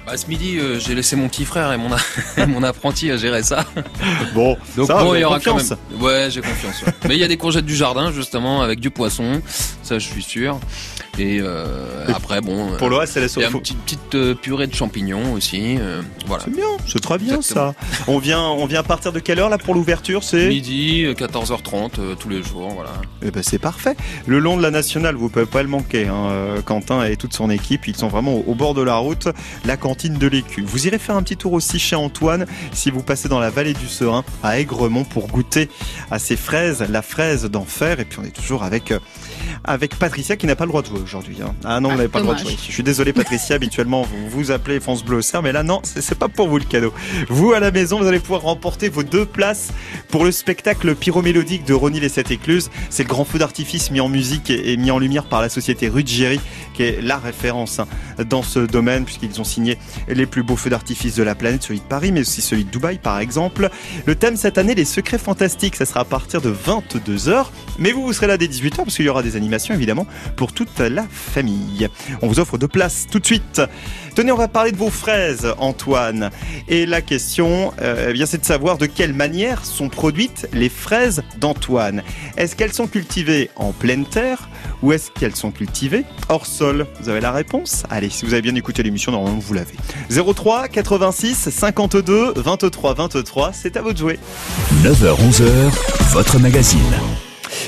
[0.05, 1.89] Bah, ce midi, euh, j'ai laissé mon petit frère et mon,
[2.47, 3.65] mon apprenti à gérer ça.
[4.33, 5.69] Bon, donc ça, bon, il y aura confiance.
[5.69, 6.01] quand même.
[6.01, 6.83] Ouais, j'ai confiance.
[6.83, 6.93] Ouais.
[7.07, 9.41] Mais il y a des courgettes du jardin justement avec du poisson.
[9.83, 10.59] ça je suis sûr.
[11.19, 12.71] Et, euh, après, bon.
[12.77, 15.33] Pour le reste, c'est la Il y a une petite, petite euh, purée de champignons
[15.33, 15.77] aussi.
[15.77, 16.43] euh, voilà.
[16.45, 17.73] C'est bien, c'est très bien Exactement.
[17.73, 18.05] ça.
[18.07, 21.13] On vient, on vient à partir de quelle heure là pour l'ouverture C'est Midi, euh,
[21.13, 22.91] 14h30, euh, tous les jours, voilà.
[23.21, 23.95] Eh ben, c'est parfait.
[24.25, 26.07] Le long de la nationale, vous pouvez pas le manquer.
[26.07, 26.55] Hein.
[26.65, 29.27] Quentin et toute son équipe, ils sont vraiment au, bord de la route.
[29.65, 30.63] La cantine de l'écu.
[30.65, 33.73] Vous irez faire un petit tour aussi chez Antoine si vous passez dans la vallée
[33.73, 35.67] du Serein à Aigremont pour goûter
[36.11, 37.99] à ces fraises, la fraise d'enfer.
[37.99, 38.99] Et puis on est toujours avec euh,
[39.65, 41.37] avec Patricia qui n'a pas le droit de jouer aujourd'hui.
[41.45, 41.53] hein.
[41.65, 42.55] Ah non, vous Ah, n'avez pas le droit de jouer.
[42.65, 43.55] Je suis désolé Patricia.
[43.61, 46.63] Habituellement, vous vous appelez France Bleu Cerf, mais là non, c'est pas pour vous le
[46.63, 46.93] cadeau.
[47.27, 49.73] Vous à la maison, vous allez pouvoir remporter vos deux places
[50.07, 52.69] pour le spectacle pyromélodique de Ronny les Sept Écluses.
[52.89, 55.49] C'est le grand feu d'artifice mis en musique et et mis en lumière par la
[55.49, 56.39] société Ruggieri,
[56.75, 57.87] qui est la référence hein,
[58.29, 59.77] dans ce domaine, puisqu'ils ont signé
[60.07, 62.69] les plus beaux feux d'artifice de la planète, celui de Paris, mais aussi celui de
[62.69, 63.69] Dubaï, par exemple.
[64.05, 67.45] Le thème cette année, les secrets fantastiques, ça sera à partir de 22h.
[67.79, 70.53] Mais vous, vous serez là dès 18h, parce qu'il y aura des animations, évidemment, pour
[70.53, 71.87] toute la famille.
[72.21, 73.61] On vous offre deux places tout de suite.
[74.15, 76.31] Tenez, on va parler de vos fraises, Antoine.
[76.67, 80.67] Et la question, euh, eh bien, c'est de savoir de quelle manière sont produites les
[80.67, 82.03] fraises d'Antoine.
[82.35, 84.49] Est-ce qu'elles sont cultivées en pleine terre
[84.81, 86.87] ou est-ce qu'elles sont cultivées hors sol?
[86.99, 87.83] Vous avez la réponse?
[87.89, 89.75] Allez, si vous avez bien écouté l'émission, normalement vous l'avez.
[90.09, 94.19] 03 86 52 23 23, c'est à vous de jouer.
[94.83, 95.71] 9h-11h,
[96.11, 96.79] votre magazine.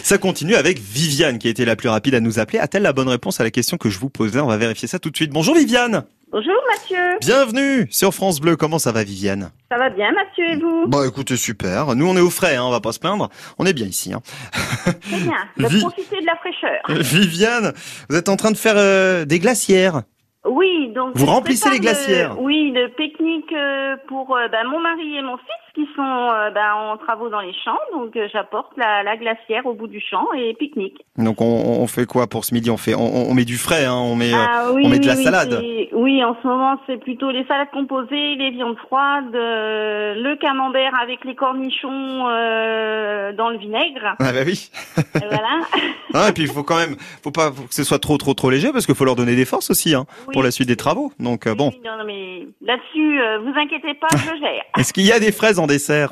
[0.04, 2.60] Ça continue avec Viviane qui a été la plus rapide à nous appeler.
[2.60, 4.42] A-t-elle la bonne réponse à la question que je vous posais?
[4.42, 5.32] On va vérifier ça tout de suite.
[5.32, 8.56] Bonjour Viviane Bonjour Mathieu, Bienvenue sur France Bleu.
[8.56, 9.52] Comment ça va Viviane?
[9.72, 10.88] Ça va bien Mathieu et vous?
[10.88, 11.94] Bah écoutez, super.
[11.96, 13.30] Nous on est au frais, hein, on va pas se plaindre.
[13.60, 14.12] On est bien ici.
[14.14, 14.22] Hein.
[14.84, 16.82] Très bien, de Vi- profiter de la fraîcheur.
[16.90, 17.74] Viviane,
[18.10, 20.02] vous êtes en train de faire euh, des glacières.
[20.46, 24.80] Oui, donc Vous remplissez les glacières le- Oui, le pique-nique euh, pour euh, bah, mon
[24.82, 28.28] mari et mon fils qui sont euh, bah, en travaux dans les champs, donc euh,
[28.32, 31.04] j'apporte la, la glacière au bout du champ et pique-nique.
[31.18, 32.70] Donc on, on fait quoi pour ce midi?
[32.70, 34.34] On fait, on, on met du frais, hein, on met.
[34.34, 35.64] euh, Ah oui, on met de la oui, salade.
[35.94, 40.92] Oui, en ce moment c'est plutôt les salades composées, les viandes froides, euh, le camembert
[41.02, 44.16] avec les cornichons euh, dans le vinaigre.
[44.20, 44.70] Ah bah oui.
[44.98, 45.60] Et voilà.
[46.16, 48.36] Ah, et puis il faut quand même, faut pas faut que ce soit trop trop
[48.36, 50.76] trop léger parce qu'il faut leur donner des forces aussi, hein, pour la suite des
[50.76, 51.12] travaux.
[51.20, 54.62] Donc bon, non, non, mais là-dessus, euh, vous inquiétez pas, je gère.
[54.78, 56.12] est-ce qu'il y a des fraises en dessert?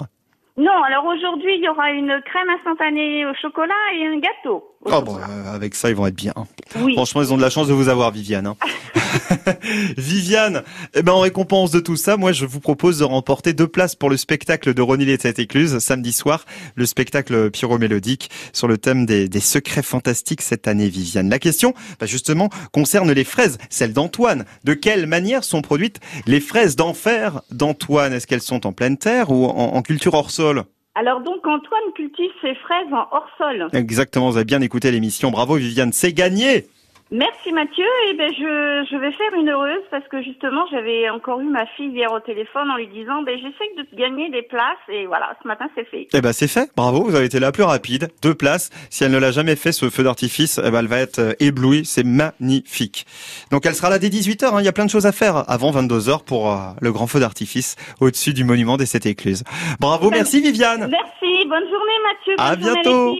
[0.58, 4.70] Non, alors aujourd'hui, il y aura une crème instantanée au chocolat et un gâteau.
[4.86, 6.34] Oh bon, euh, avec ça ils vont être bien.
[6.82, 6.94] oui.
[6.94, 8.48] Franchement, ils ont de la chance de vous avoir, Viviane.
[8.48, 8.56] hein.
[9.98, 10.63] Viviane,
[10.94, 13.96] eh ben, en récompense de tout ça, moi, je vous propose de remporter deux places
[13.96, 18.78] pour le spectacle de Ronny les Têtes Écluses, samedi soir, le spectacle pyro-mélodique sur le
[18.78, 21.30] thème des, des secrets fantastiques cette année, Viviane.
[21.30, 24.46] La question, bah, justement, concerne les fraises, celles d'Antoine.
[24.63, 28.13] De quelle manière sont produites les fraises d'enfer d'Antoine?
[28.13, 31.93] Est-ce qu'elles sont en pleine terre ou en, en culture hors sol Alors donc, Antoine
[31.95, 33.69] cultive ses fraises en hors-sol.
[33.73, 35.32] Exactement, vous avez bien écouté l'émission.
[35.32, 36.67] Bravo, Viviane, c'est gagné
[37.12, 37.84] Merci Mathieu.
[38.10, 41.65] Et ben je, je vais faire une heureuse parce que justement, j'avais encore eu ma
[41.76, 45.36] fille hier au téléphone en lui disant, ben j'essaie de gagner des places et voilà,
[45.43, 46.08] ce matin c'est fait.
[46.13, 48.08] Eh ben c'est fait, bravo, vous avez été la plus rapide.
[48.21, 48.69] Deux places.
[48.89, 51.34] Si elle ne l'a jamais fait ce feu d'artifice, eh ben, elle va être euh,
[51.41, 53.06] éblouie, c'est magnifique.
[53.52, 54.60] Donc elle sera là dès 18h, hein.
[54.60, 57.19] il y a plein de choses à faire avant 22h pour euh, le grand feu
[57.19, 59.43] d'artifice au-dessus du monument des Sept Écluses.
[59.82, 60.89] Bravo, merci Viviane.
[60.89, 61.45] Merci.
[61.45, 62.36] Bonne journée Mathieu.
[62.38, 63.15] À journée, bientôt.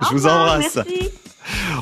[0.02, 0.76] Je vous embrasse.
[0.76, 1.10] Merci.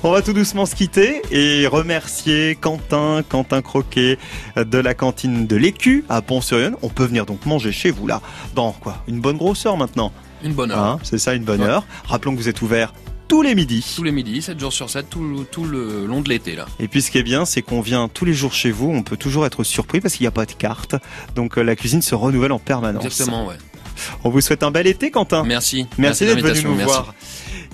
[0.02, 4.18] On va tout doucement se quitter et remercier Quentin, Quentin Croquet
[4.56, 6.76] euh, de la cantine de l'Écu à Pont-sur-Yonne.
[6.82, 8.20] On peut venir donc manger chez vous là,
[8.54, 9.02] dans quoi?
[9.08, 10.12] Une bonne grosseur maintenant.
[10.42, 10.78] Une bonne heure.
[10.78, 11.68] Hein, c'est ça, une bonne Ouais.
[11.68, 11.86] heure.
[12.04, 12.92] Rappelons que vous êtes ouvert
[13.26, 13.94] tous les midis.
[13.96, 16.66] Tous les midis, 7 jours sur 7, tout, le- tout le long de l'été là.
[16.78, 18.90] Et puis ce qui est bien, c'est qu'on vient tous les jours chez vous.
[18.90, 20.94] On peut toujours être surpris parce qu'il n'y a pas de carte.
[21.34, 23.04] Donc euh, la cuisine se renouvelle en permanence.
[23.04, 23.56] Exactement, ouais.
[24.24, 25.44] On vous souhaite un bel été, Quentin.
[25.44, 25.86] Merci.
[25.98, 26.84] Merci d'être venu nous merci.
[26.84, 27.14] voir.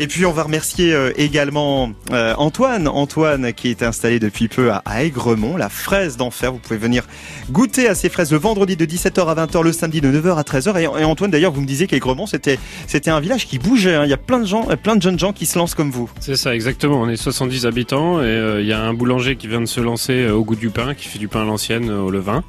[0.02, 4.72] Et puis on va remercier euh, également euh, Antoine, Antoine qui est installé depuis peu
[4.72, 6.52] à, Aigremont, la fraise d'enfer.
[6.52, 7.06] Vous pouvez venir
[7.50, 10.42] goûter à ces fraises le vendredi de 17h à 20h, le samedi de 9h à
[10.42, 10.80] 13h.
[10.80, 13.94] Et, Antoine d'ailleurs, vous me disiez qu'Aigremont c'était c'était un village qui bougeait.
[13.94, 14.04] hein.
[14.04, 15.90] Il y a plein de gens, euh, plein de jeunes gens qui se lancent comme
[15.90, 16.08] vous.
[16.18, 17.02] C'est ça, exactement.
[17.02, 20.30] On est 70 habitants et il y a un boulanger qui vient de se lancer
[20.30, 22.42] au goût du pain, qui fait du pain à l'ancienne au levain.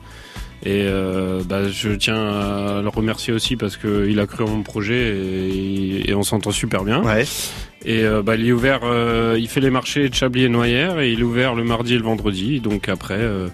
[0.63, 4.63] Et euh, bah, je tiens à le remercier aussi parce qu'il a cru en mon
[4.63, 7.04] projet et, et on s'entend super bien.
[7.04, 7.26] Ouais.
[7.84, 11.00] Et euh, bah, il est ouvert, euh, il fait les marchés de Chablis et Noyères
[11.00, 12.60] et il est ouvert le mardi et le vendredi.
[12.60, 13.47] Donc après, euh,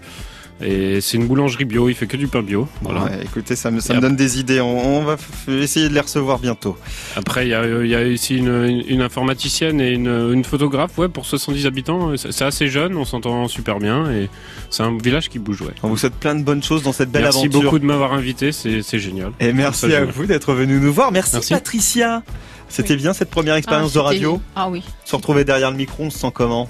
[0.62, 2.68] et c'est une boulangerie bio, il fait que du pain bio.
[2.82, 3.04] Voilà.
[3.04, 4.60] Ouais, écoutez, ça me, ça me donne des idées.
[4.60, 5.16] On, on va
[5.48, 6.76] essayer de les recevoir bientôt.
[7.16, 10.08] Après, il y a, euh, il y a ici une, une- une informaticienne et une,
[10.34, 10.98] une photographe.
[10.98, 14.30] Ouais, pour 70 habitants, euh, c'est assez jeune, on s'entend super bien et
[14.70, 15.62] c'est un village qui bouge.
[15.62, 15.74] Ouais.
[15.84, 17.62] On vous souhaite plein de bonnes choses dans cette belle Merci aventure.
[17.62, 19.32] beaucoup de m'avoir invité, c'est c'est génial.
[19.40, 21.12] Et merci à vous d'être venu nous voir.
[21.12, 21.54] Merci, Merci.
[21.54, 22.24] Patricia.
[22.70, 26.04] C'était bien cette première expérience Ah, de radio Ah oui, Se retrouver derrière le micro,
[26.04, 26.68] on se sent comment?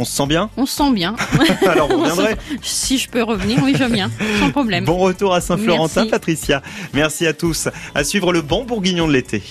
[0.00, 1.14] On se sent bien on se sent bien.
[1.68, 2.36] Alors vous reviendrez.
[2.62, 4.86] si je peux revenir, oui, je viens, sans problème.
[4.86, 6.06] Bon retour à Saint-Florentin.
[6.06, 6.62] Patricia.
[6.94, 7.68] Merci à tous.
[7.94, 9.42] À suivre le bon bourguignon de l'été.